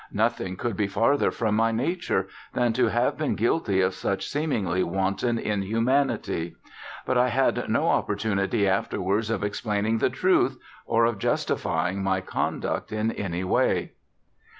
Nothing 0.11 0.55
could 0.57 0.75
be 0.75 0.87
farther 0.87 1.29
from 1.29 1.53
my 1.55 1.71
nature 1.71 2.27
than 2.53 2.73
to 2.73 2.87
have 2.87 3.19
been 3.19 3.35
guilty 3.35 3.81
of 3.81 3.93
such 3.93 4.25
seemingly 4.27 4.81
wanton 4.81 5.37
inhumanity; 5.37 6.55
but 7.05 7.19
I 7.19 7.27
had 7.29 7.69
no 7.69 7.87
opportunity 7.87 8.67
afterwards 8.67 9.29
of 9.29 9.43
explaining 9.43 9.99
the 9.99 10.09
truth, 10.09 10.57
or 10.87 11.05
of 11.05 11.19
justifying 11.19 12.01
my 12.01 12.19
conduct 12.19 12.91
in 12.91 13.11
any 13.11 13.43
way. 13.43 13.91